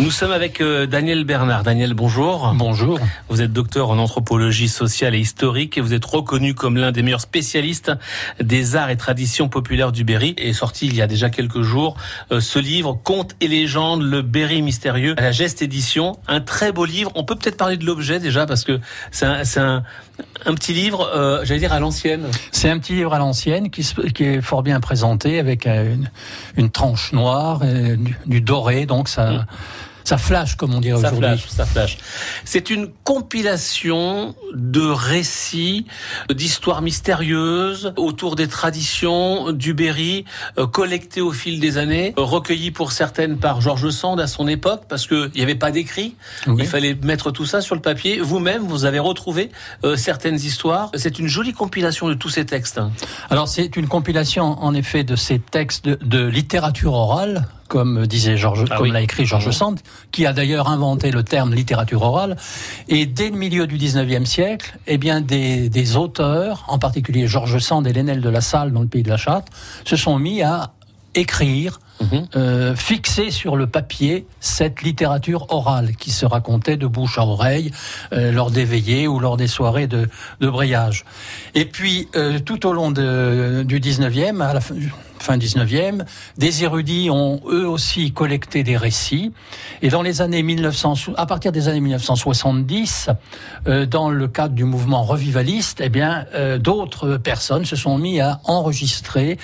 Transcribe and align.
Nous 0.00 0.12
sommes 0.12 0.30
avec 0.30 0.60
euh, 0.60 0.86
Daniel 0.86 1.24
Bernard. 1.24 1.64
Daniel, 1.64 1.92
bonjour. 1.92 2.52
Bonjour. 2.54 3.00
Vous 3.28 3.42
êtes 3.42 3.52
docteur 3.52 3.90
en 3.90 3.98
anthropologie 3.98 4.68
sociale 4.68 5.16
et 5.16 5.18
historique 5.18 5.76
et 5.76 5.80
vous 5.80 5.92
êtes 5.92 6.04
reconnu 6.04 6.54
comme 6.54 6.76
l'un 6.76 6.92
des 6.92 7.02
meilleurs 7.02 7.20
spécialistes 7.20 7.90
des 8.40 8.76
arts 8.76 8.90
et 8.90 8.96
traditions 8.96 9.48
populaires 9.48 9.90
du 9.90 10.04
Berry. 10.04 10.36
Et 10.38 10.52
sorti 10.52 10.86
il 10.86 10.94
y 10.94 11.02
a 11.02 11.08
déjà 11.08 11.30
quelques 11.30 11.62
jours 11.62 11.96
euh, 12.30 12.38
ce 12.40 12.60
livre 12.60 12.96
Contes 13.02 13.34
et 13.40 13.48
légendes, 13.48 14.02
le 14.02 14.22
Berry 14.22 14.62
mystérieux, 14.62 15.16
à 15.18 15.22
la 15.22 15.32
Geste 15.32 15.62
Édition. 15.62 16.16
Un 16.28 16.40
très 16.40 16.70
beau 16.70 16.84
livre. 16.84 17.10
On 17.16 17.24
peut 17.24 17.34
peut-être 17.34 17.56
parler 17.56 17.76
de 17.76 17.84
l'objet 17.84 18.20
déjà 18.20 18.46
parce 18.46 18.62
que 18.62 18.78
c'est 19.10 19.26
un, 19.26 19.42
un, 19.56 19.82
un, 20.46 20.54
petit 20.54 20.74
livre, 20.74 21.10
euh, 21.12 21.40
j'allais 21.42 21.60
dire 21.60 21.72
à 21.72 21.80
l'ancienne. 21.80 22.28
C'est 22.52 22.70
un 22.70 22.78
petit 22.78 22.92
livre 22.92 23.14
à 23.14 23.18
l'ancienne 23.18 23.68
qui, 23.68 23.82
qui, 24.14 24.24
est 24.24 24.42
fort 24.42 24.62
bien 24.62 24.78
présenté 24.78 25.40
avec 25.40 25.66
une, 25.66 26.08
une 26.56 26.70
tranche 26.70 27.12
noire, 27.12 27.64
et 27.64 27.96
du, 27.96 28.16
du, 28.26 28.40
doré, 28.40 28.86
donc 28.86 29.08
ça. 29.08 29.30
Mmh 29.32 29.46
ça 30.08 30.16
flash, 30.16 30.56
comme 30.56 30.74
on 30.74 30.80
dirait 30.80 30.98
aujourd'hui. 30.98 31.20
Ça 31.20 31.36
flash, 31.36 31.48
ça 31.48 31.66
flash. 31.66 31.98
C'est 32.46 32.70
une 32.70 32.88
compilation 33.04 34.34
de 34.54 34.80
récits, 34.80 35.84
d'histoires 36.30 36.80
mystérieuses 36.80 37.92
autour 37.98 38.34
des 38.34 38.48
traditions 38.48 39.52
du 39.52 39.74
Berry, 39.74 40.24
euh, 40.56 40.66
collectées 40.66 41.20
au 41.20 41.32
fil 41.32 41.60
des 41.60 41.76
années, 41.76 42.14
recueillies 42.16 42.70
pour 42.70 42.92
certaines 42.92 43.36
par 43.36 43.60
Georges 43.60 43.90
Sand 43.90 44.18
à 44.18 44.26
son 44.26 44.48
époque, 44.48 44.84
parce 44.88 45.06
qu'il 45.06 45.30
n'y 45.34 45.42
avait 45.42 45.54
pas 45.54 45.70
d'écrit. 45.70 46.16
Oui. 46.46 46.54
Il 46.60 46.66
fallait 46.66 46.96
mettre 47.02 47.30
tout 47.30 47.44
ça 47.44 47.60
sur 47.60 47.74
le 47.74 47.82
papier. 47.82 48.18
Vous-même, 48.18 48.62
vous 48.62 48.86
avez 48.86 48.98
retrouvé 48.98 49.50
euh, 49.84 49.96
certaines 49.96 50.36
histoires. 50.36 50.90
C'est 50.94 51.18
une 51.18 51.28
jolie 51.28 51.52
compilation 51.52 52.08
de 52.08 52.14
tous 52.14 52.30
ces 52.30 52.46
textes. 52.46 52.80
Alors, 53.28 53.46
c'est 53.46 53.76
une 53.76 53.88
compilation, 53.88 54.44
en 54.44 54.72
effet, 54.72 55.04
de 55.04 55.16
ces 55.16 55.38
textes 55.38 55.84
de, 55.84 55.98
de 56.02 56.24
littérature 56.24 56.94
orale 56.94 57.46
comme 57.68 58.06
disait 58.06 58.36
Georges, 58.36 58.64
ah 58.70 58.76
comme 58.76 58.86
oui. 58.86 58.92
l'a 58.92 59.02
écrit 59.02 59.26
Georges 59.26 59.50
Sand, 59.50 59.78
qui 60.10 60.26
a 60.26 60.32
d'ailleurs 60.32 60.68
inventé 60.68 61.10
le 61.10 61.22
terme 61.22 61.54
littérature 61.54 62.02
orale. 62.02 62.36
Et 62.88 63.06
dès 63.06 63.30
le 63.30 63.36
milieu 63.36 63.66
du 63.66 63.76
19e 63.76 64.24
siècle, 64.24 64.78
eh 64.86 64.98
bien, 64.98 65.20
des, 65.20 65.68
des 65.68 65.96
auteurs, 65.96 66.64
en 66.68 66.78
particulier 66.78 67.28
Georges 67.28 67.58
Sand 67.58 67.86
et 67.86 67.92
Lénel 67.92 68.20
de 68.20 68.28
la 68.28 68.40
Salle 68.40 68.72
dans 68.72 68.80
le 68.80 68.88
pays 68.88 69.02
de 69.02 69.10
la 69.10 69.16
Châtre, 69.16 69.52
se 69.84 69.96
sont 69.96 70.18
mis 70.18 70.42
à 70.42 70.72
écrire, 71.14 71.78
mmh. 72.00 72.06
euh, 72.36 72.76
fixer 72.76 73.30
sur 73.30 73.56
le 73.56 73.66
papier 73.66 74.26
cette 74.40 74.82
littérature 74.82 75.46
orale 75.50 75.94
qui 75.96 76.10
se 76.10 76.26
racontait 76.26 76.76
de 76.76 76.86
bouche 76.86 77.18
à 77.18 77.22
oreille 77.22 77.70
euh, 78.12 78.32
lors 78.32 78.50
des 78.50 78.64
veillées 78.64 79.08
ou 79.08 79.18
lors 79.18 79.36
des 79.36 79.48
soirées 79.48 79.86
de, 79.86 80.08
de 80.40 80.48
brayage. 80.48 81.04
Et 81.54 81.64
puis, 81.64 82.08
euh, 82.16 82.38
tout 82.38 82.66
au 82.66 82.72
long 82.72 82.90
de, 82.90 83.62
du 83.66 83.80
19e, 83.80 84.40
à 84.40 84.54
la 84.54 84.60
fin, 84.60 84.74
fin 85.22 85.36
19e, 85.36 86.04
des 86.36 86.64
érudits 86.64 87.10
ont 87.10 87.40
eux 87.50 87.68
aussi 87.68 88.12
collecté 88.12 88.62
des 88.62 88.76
récits. 88.76 89.32
Et 89.82 89.88
dans 89.88 90.02
les 90.02 90.22
années 90.22 90.42
1900, 90.42 91.14
à 91.16 91.26
partir 91.26 91.52
des 91.52 91.68
années 91.68 91.80
1970, 91.80 93.10
euh, 93.66 93.86
dans 93.86 94.10
le 94.10 94.28
cadre 94.28 94.54
du 94.54 94.64
mouvement 94.64 95.02
revivaliste, 95.02 95.80
eh 95.82 95.88
bien, 95.88 96.26
euh, 96.34 96.58
d'autres 96.58 97.16
personnes 97.16 97.64
se 97.64 97.76
sont 97.76 97.98
mis 97.98 98.20
à 98.20 98.40
enregistrer 98.44 99.38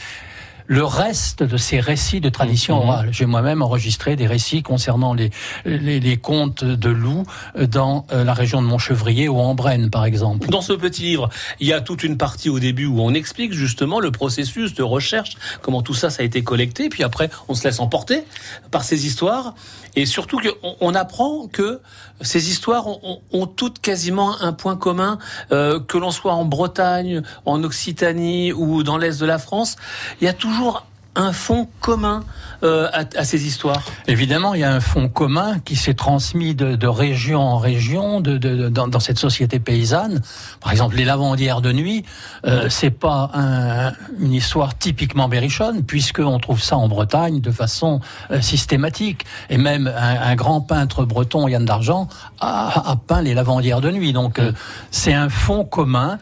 le 0.66 0.84
reste 0.84 1.42
de 1.42 1.56
ces 1.56 1.80
récits 1.80 2.20
de 2.20 2.28
tradition 2.28 2.76
mmh. 2.76 2.88
orale. 2.88 3.08
J'ai 3.12 3.26
moi-même 3.26 3.62
enregistré 3.62 4.16
des 4.16 4.26
récits 4.26 4.62
concernant 4.62 5.14
les, 5.14 5.30
les, 5.64 6.00
les, 6.00 6.16
contes 6.16 6.64
de 6.64 6.88
loups 6.88 7.24
dans 7.56 8.06
la 8.10 8.32
région 8.34 8.62
de 8.62 8.66
Montchevrier 8.66 9.28
ou 9.28 9.38
en 9.38 9.54
Brenne, 9.54 9.90
par 9.90 10.04
exemple. 10.04 10.48
Dans 10.48 10.62
ce 10.62 10.72
petit 10.72 11.02
livre, 11.02 11.28
il 11.60 11.66
y 11.66 11.72
a 11.72 11.80
toute 11.80 12.02
une 12.02 12.16
partie 12.16 12.48
au 12.48 12.58
début 12.58 12.86
où 12.86 13.00
on 13.00 13.12
explique 13.14 13.52
justement 13.52 14.00
le 14.00 14.10
processus 14.10 14.74
de 14.74 14.82
recherche, 14.82 15.36
comment 15.60 15.82
tout 15.82 15.94
ça, 15.94 16.10
ça 16.10 16.22
a 16.22 16.24
été 16.24 16.42
collecté, 16.42 16.88
puis 16.88 17.02
après, 17.02 17.30
on 17.48 17.54
se 17.54 17.64
laisse 17.64 17.80
emporter 17.80 18.24
par 18.70 18.84
ces 18.84 19.06
histoires, 19.06 19.54
et 19.96 20.06
surtout 20.06 20.40
qu'on 20.40 20.76
on 20.80 20.94
apprend 20.94 21.46
que 21.46 21.80
ces 22.20 22.50
histoires 22.50 22.86
ont, 22.86 23.20
ont, 23.32 23.46
toutes 23.46 23.80
quasiment 23.80 24.40
un 24.40 24.52
point 24.52 24.76
commun, 24.76 25.18
euh, 25.52 25.80
que 25.80 25.98
l'on 25.98 26.10
soit 26.10 26.32
en 26.32 26.44
Bretagne, 26.44 27.22
en 27.44 27.62
Occitanie 27.62 28.52
ou 28.52 28.82
dans 28.82 28.98
l'Est 28.98 29.20
de 29.20 29.26
la 29.26 29.38
France, 29.38 29.76
il 30.20 30.24
y 30.24 30.28
a 30.28 30.32
toujours 30.32 30.53
toujours 30.54 30.86
un 31.16 31.32
fond 31.32 31.68
commun 31.80 32.24
euh, 32.62 32.88
à, 32.92 33.04
à, 33.16 33.24
ces 33.24 33.46
histoires 33.46 33.82
Évidemment, 34.06 34.54
il 34.54 34.60
y 34.60 34.64
a 34.64 34.72
un 34.72 34.80
fond 34.80 35.08
commun 35.08 35.58
qui 35.64 35.76
s'est 35.76 35.94
transmis 35.94 36.54
de, 36.54 36.74
de, 36.74 36.86
région 36.86 37.40
en 37.40 37.58
région 37.58 38.20
de, 38.20 38.36
de, 38.36 38.68
dans, 38.68 38.88
dans, 38.88 39.00
cette 39.00 39.18
société 39.18 39.60
paysanne. 39.60 40.22
Par 40.60 40.72
exemple, 40.72 40.96
les 40.96 41.04
lavandières 41.04 41.60
de 41.60 41.72
nuit, 41.72 42.04
euh, 42.46 42.68
c'est 42.68 42.90
pas 42.90 43.30
un, 43.34 43.92
une 44.18 44.32
histoire 44.32 44.76
typiquement 44.76 45.28
berrichonne, 45.28 45.84
puisqu'on 45.84 46.38
trouve 46.38 46.60
ça 46.60 46.76
en 46.76 46.88
Bretagne 46.88 47.40
de 47.40 47.50
façon 47.50 48.00
euh, 48.30 48.40
systématique. 48.40 49.24
Et 49.50 49.58
même 49.58 49.86
un, 49.86 50.20
un, 50.20 50.34
grand 50.34 50.60
peintre 50.60 51.04
breton, 51.04 51.46
Yann 51.46 51.64
d'Argent, 51.64 52.08
a, 52.40 52.90
a, 52.90 52.96
peint 52.96 53.22
les 53.22 53.34
lavandières 53.34 53.80
de 53.80 53.90
nuit. 53.90 54.12
Donc, 54.12 54.40
mmh. 54.40 54.52
c'est 54.90 55.14
un 55.14 55.28
fond 55.28 55.64
commun 55.64 56.18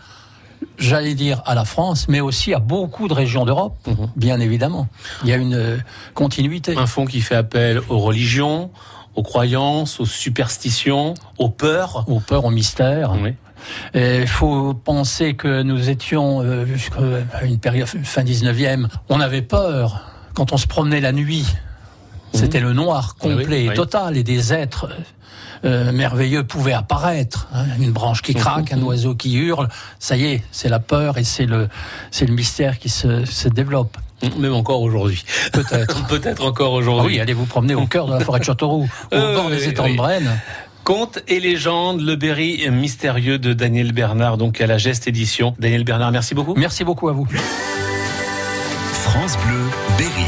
j'allais 0.79 1.15
dire 1.15 1.43
à 1.47 1.55
la 1.55 1.65
France, 1.65 2.07
mais 2.09 2.21
aussi 2.21 2.55
à 2.55 2.59
beaucoup 2.59 3.09
de 3.09 3.15
régions 3.15 3.45
d'Europe, 3.45 3.77
mmh. 3.87 3.93
bien 4.17 4.41
évidemment. 4.41 4.89
Il 5.23 5.31
y 5.31 5.33
a 5.33 5.37
une 5.37 5.55
euh, 5.55 5.77
continuité. 6.15 6.77
Un 6.77 6.87
fonds 6.87 7.05
qui 7.05 7.21
fait 7.21 7.35
appel 7.35 7.81
aux 7.89 7.99
religions, 7.99 8.71
aux 9.15 9.23
croyances, 9.23 10.01
aux 10.01 10.07
superstitions, 10.07 11.15
aux 11.39 11.51
peurs. 11.51 12.05
Aux 12.09 12.21
peurs, 12.21 12.45
aux 12.45 12.51
mystères. 12.51 13.15
Oui. 13.21 13.35
Il 13.95 14.27
faut 14.27 14.75
penser 14.75 15.35
que 15.35 15.63
nous 15.63 15.89
étions, 15.89 16.41
euh, 16.41 16.67
jusqu'à 16.67 16.99
une 17.45 17.59
période 17.59 17.87
fin 17.87 18.25
19e, 18.25 18.89
on 19.09 19.21
avait 19.21 19.43
peur 19.43 20.03
quand 20.35 20.53
on 20.53 20.57
se 20.57 20.67
promenait 20.67 21.01
la 21.01 21.13
nuit. 21.13 21.47
C'était 22.33 22.61
mmh. 22.61 22.65
le 22.65 22.73
noir 22.73 23.17
complet 23.17 23.65
et 23.65 23.69
oui, 23.69 23.75
total 23.75 24.17
et 24.17 24.23
des 24.23 24.53
êtres 24.53 24.89
euh, 25.65 25.93
merveilleux 25.93 26.45
pouvait 26.45 26.73
apparaître. 26.73 27.49
Hein, 27.55 27.65
une 27.79 27.93
branche 27.93 28.23
qui 28.23 28.35
craque, 28.35 28.73
un 28.73 28.83
oiseau 28.83 29.15
qui 29.15 29.35
hurle. 29.35 29.69
Ça 29.99 30.17
y 30.17 30.25
est, 30.25 30.43
c'est 30.51 30.69
la 30.69 30.81
peur 30.81 31.19
et 31.19 31.25
c'est 31.25 31.47
le, 31.47 31.69
c'est 32.11 32.27
le 32.27 32.35
mystère 32.35 32.79
qui 32.79 32.89
se, 32.89 33.25
se 33.25 33.49
développe. 33.49 33.97
Même 34.39 34.55
encore 34.55 34.83
aujourd'hui. 34.83 35.25
Peut-être. 35.53 36.07
Peut-être 36.09 36.45
encore 36.45 36.73
aujourd'hui. 36.73 37.15
Ah 37.15 37.17
oui, 37.17 37.21
allez 37.21 37.33
vous 37.33 37.47
promener 37.47 37.75
au 37.75 37.87
cœur 37.87 38.07
de 38.07 38.13
la 38.13 38.21
forêt 38.21 38.41
de 38.41 38.45
Châteauroux, 38.45 38.89
au 39.13 39.15
euh, 39.15 39.35
bord 39.35 39.51
des 39.51 39.69
étangs 39.69 39.85
oui. 39.85 39.93
de 39.93 39.97
Brenne. 39.97 40.41
Contes 40.85 41.21
et 41.29 41.39
légendes, 41.39 42.01
le 42.01 42.17
Berry 42.17 42.69
mystérieux 42.71 43.39
de 43.39 43.53
Daniel 43.53 43.93
Bernard, 43.93 44.37
donc 44.37 44.61
à 44.61 44.67
la 44.67 44.79
Geste 44.79 45.07
Édition. 45.07 45.55
Daniel 45.61 45.85
Bernard, 45.85 46.11
merci 46.11 46.35
beaucoup. 46.35 46.55
Merci 46.57 46.83
beaucoup 46.83 47.09
à 47.09 47.13
vous. 47.13 47.27
France 48.91 49.37
Bleu, 49.45 49.61
Berry. 49.97 50.27